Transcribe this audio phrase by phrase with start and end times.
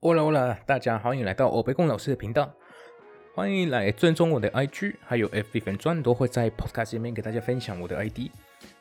[0.00, 2.54] 欧啦欧啦，大家欢迎来到欧贝贡老师的频道，
[3.34, 8.30] 欢迎来追踪我的 IG，还有 FB 粉专，都会在 Podcast 里面给大家分享我的 ID。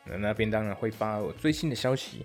[0.05, 2.23] 那那边当然会发我最新的消息，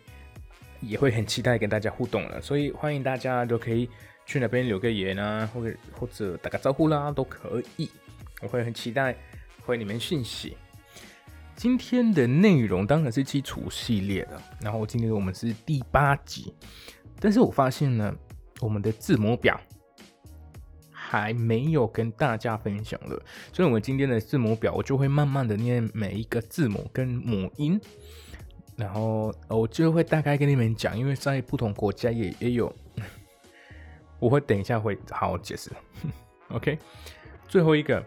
[0.83, 3.89] 也会很期待跟大家互动了，所以欢迎大家都可以
[4.27, 7.91] 去那边留个言啊，或者或者打个招呼啦，都可以。
[8.43, 9.17] 我会很期待
[9.65, 10.55] 回你们讯息。
[11.57, 16.53] 今天的内容当然是基础系列的，然后今天我们是第八集，
[17.19, 18.15] 但是我发现呢，
[18.63, 19.61] 我们的字母表
[20.91, 23.21] 还没有跟大家分享了，
[23.53, 27.79] 所以我们今天的字母表我就会慢慢的念每一个字母跟母音，
[28.77, 32.75] 然后我就会大概跟你们讲，因为在不同国家也也有，
[34.19, 35.71] 我会等一下会好好解释。
[36.49, 36.79] OK，
[37.49, 38.05] 最后一个。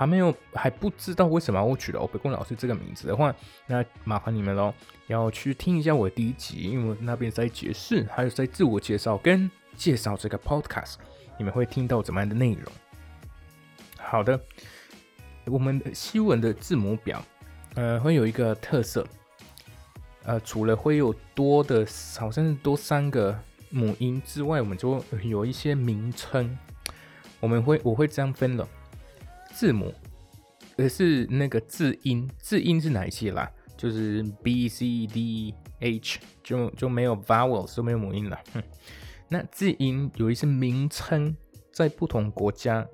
[0.00, 3.34] 还没有还不知道为什么我取了欧北宫老师这个名字的话，
[3.66, 4.72] 那麻烦你们喽，
[5.08, 10.94] 要去听一下我的第一集，因为那边在解释，还有在自我介绍跟介绍这个 podcast，
[11.36, 12.72] 你们会听到怎么样的内容。
[13.98, 14.40] 好的，
[15.44, 17.22] 我们西文的字母表，
[17.74, 19.06] 呃，会有一个特色，
[20.22, 21.86] 呃，除了会有多的，
[22.18, 26.58] 好像是多三个母音之外，我们就有一些名称，
[27.38, 28.66] 我们会我会这样分了。
[29.60, 29.92] 字母，
[30.78, 33.46] 而是那个字音，字音是哪一些啦？
[33.76, 38.40] 就是 B C D H，就就没有 vowels，都没有母音了。
[38.54, 38.62] 哼，
[39.28, 41.36] 那字音有一些名称，
[41.74, 42.88] 在不同国家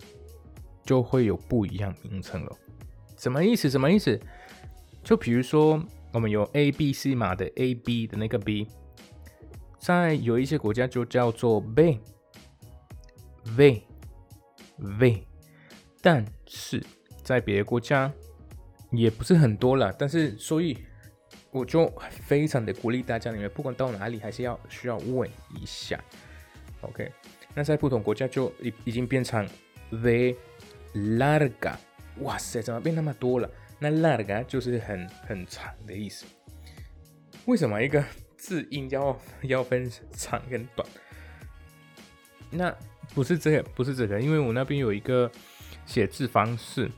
[0.85, 2.53] 就会有不一样名称了。
[3.17, 3.71] 什么意思？
[3.71, 4.21] 什么意思？
[5.05, 5.81] 就比如说，
[6.13, 8.67] 我们有 A B C 码的 A B 的那个 B，
[9.79, 12.01] 在有一些国家就叫做 V
[13.57, 13.85] V
[14.79, 15.27] V。
[16.07, 16.81] 但是
[17.25, 18.13] 在别的国家
[18.93, 20.79] 也不是很多了，但是所以
[21.51, 25.29] 我就非常的鼓励大家，你们不管到哪里还是要需要问
[25.61, 26.01] 一下
[26.83, 27.11] ，OK？
[27.57, 29.45] 那在不同国家就已已经变成
[29.91, 30.33] the
[30.95, 31.75] larga，
[32.21, 33.51] 哇塞，怎么变那么多了？
[33.81, 36.25] 那 larga 就是很很长的意思。
[37.47, 38.01] 为什么一个
[38.37, 40.89] 字音要要分长跟短？
[42.49, 42.73] 那
[43.13, 45.29] 不是这个，不是这个，因为我那边有一个。
[45.87, 46.91] 写字方式，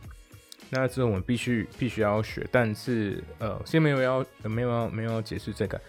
[0.71, 5.81] 那这我们必须必须要学，但是呃，先没有要没有要没有要解释这个。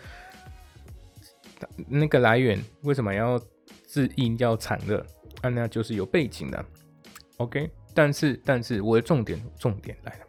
[1.88, 3.38] 那个来源为什么要
[3.86, 5.06] 字音要长的，
[5.42, 6.66] 啊，那就是有背景的
[7.38, 7.70] ，OK。
[7.94, 10.26] 但是但是我的重点重点来了，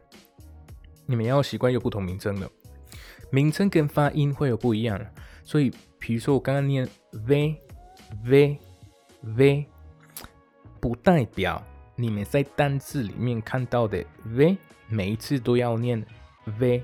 [1.07, 2.51] 你们要习惯有不同名称的，
[3.31, 5.01] 名称跟发音会有不一样，
[5.45, 6.89] 所以比如说我刚刚念
[7.29, 7.57] v
[8.25, 8.59] v
[9.23, 9.67] v，
[10.81, 11.65] 不代表。
[12.01, 14.57] 你们在单字里面看到的 v，
[14.89, 16.03] 每一次都要念
[16.59, 16.83] v，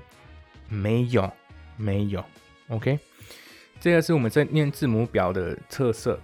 [0.69, 1.31] 没有，
[1.75, 2.23] 没有
[2.67, 2.99] ，OK，
[3.79, 6.19] 这个是我们在念字母表的特色，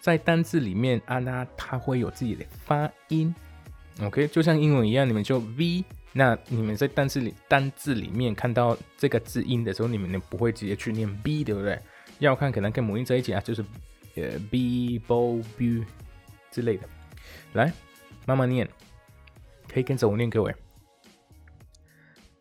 [0.00, 3.34] 在单字里面啊，那它会有自己的发音
[4.00, 11.76] ，OK，就像英文一样，你们就 v，那你们在单字里单字里面看到这个字音的时候，你们不会直接去念 b，对不对？
[12.20, 13.64] 要看可能跟母音在一起啊，就是
[14.14, 15.84] 呃 b、b、b
[16.52, 16.88] 之类的，
[17.54, 17.72] 来。
[18.26, 18.68] 慢慢念，
[19.68, 20.54] 可以跟着我念，各位。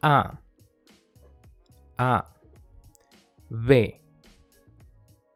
[0.01, 0.41] 啊
[1.96, 2.35] 啊
[3.50, 4.01] ，v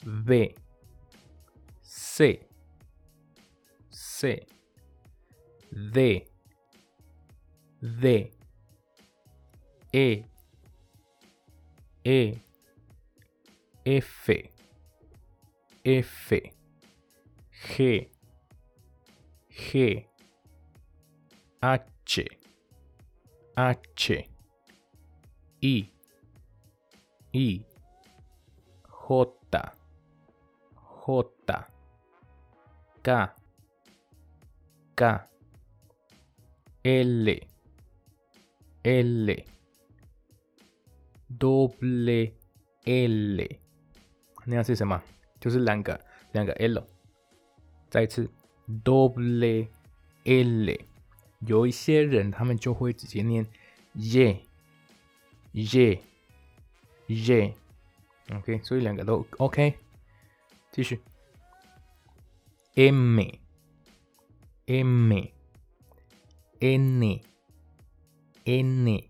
[0.03, 0.55] v
[1.81, 2.45] c.
[3.89, 4.45] C.
[5.93, 6.27] D.
[7.79, 8.31] D.
[9.91, 10.25] E.
[12.03, 12.39] E.
[13.85, 14.31] F.
[15.83, 16.35] F.
[17.51, 18.11] G.
[19.49, 20.08] G
[21.60, 22.26] H
[23.54, 24.26] H
[25.60, 25.94] I
[27.32, 27.64] I
[29.50, 29.58] J
[31.06, 31.25] J
[33.02, 33.28] K
[34.97, 35.20] K
[36.82, 37.28] L
[38.82, 39.44] L
[41.38, 42.32] W
[42.84, 43.41] L
[44.47, 45.02] 那样是什么？
[45.41, 45.98] 就是两个
[46.32, 46.86] 两个 L，
[47.90, 48.28] 再一次
[48.82, 49.66] W
[50.25, 50.78] L。
[51.39, 53.45] 有一些人，他们就会直接念
[53.94, 54.41] 耶
[55.53, 56.01] 耶
[57.07, 57.53] 耶
[58.33, 59.77] ，OK，所以两个都 OK。
[60.71, 61.01] 继续
[62.75, 63.19] ，M
[64.68, 65.12] M
[66.59, 67.21] N
[68.45, 69.01] N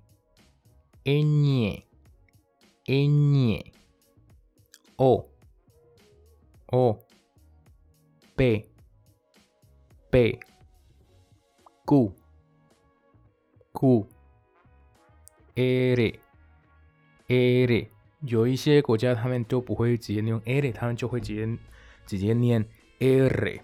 [1.03, 1.83] N
[2.85, 3.63] N
[4.95, 5.29] O
[6.67, 6.99] O
[8.35, 8.65] B
[10.09, 10.39] B
[11.85, 12.13] Q
[13.79, 14.07] Q
[15.55, 16.19] A
[17.27, 17.91] A
[18.21, 21.47] 有一些国家他们都不会直接用 A，他们就会直接
[22.05, 22.65] 直接念
[22.99, 23.59] er，er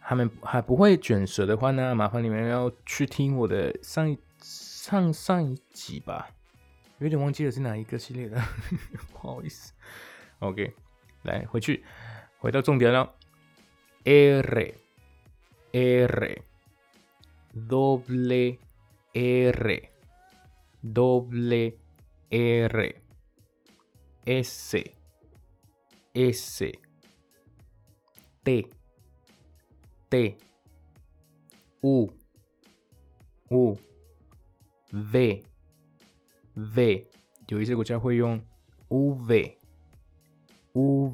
[0.00, 6.30] 他们还不会卷舌的话呢，麻烦你们要去听我的上一上上一集吧，
[6.98, 8.40] 有点忘记了是哪一个系列了，
[9.10, 9.72] 不好意思。
[10.38, 10.72] OK，
[11.22, 11.82] 来回去，
[12.38, 13.14] 回到重点了
[14.04, 14.68] ，er，er
[17.54, 18.58] doble
[19.14, 19.90] r
[20.80, 21.72] doble
[22.30, 22.94] r
[24.26, 24.76] s
[26.14, 26.72] s
[28.42, 28.66] t
[30.10, 30.36] t
[31.80, 32.10] u
[33.50, 33.78] u
[34.90, 35.42] v
[36.54, 37.06] v
[37.48, 38.40] 有一些国家会用
[38.88, 39.58] u v
[40.72, 41.08] u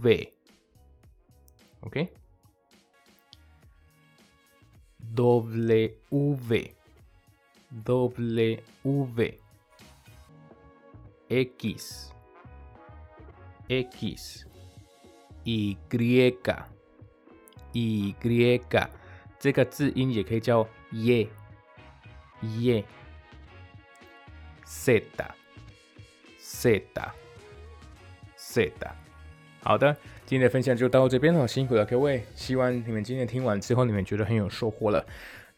[5.20, 6.74] v，OK？doble V,
[7.84, 9.40] doble V,
[11.30, 12.12] X,
[13.68, 14.46] X,
[15.44, 15.78] Y,
[17.74, 18.90] Y，
[19.40, 21.28] 这个字音也可以叫耶
[22.60, 22.84] 耶，
[24.64, 25.04] Z,
[26.40, 26.88] Z,
[28.38, 28.99] Z。
[29.63, 29.95] 好的，
[30.27, 32.25] 今天的分享就到这边了，辛苦了各位。
[32.35, 35.05] 希望你们今天听完之后，你们觉得很有收获了。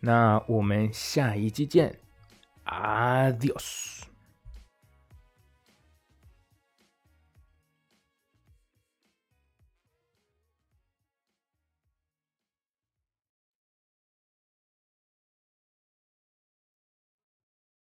[0.01, 1.95] 那我们下一期见
[2.67, 4.02] ，Adios。